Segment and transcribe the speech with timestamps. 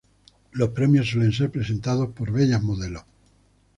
[0.51, 3.03] Los premios suelen ser presentados por bellas modelos.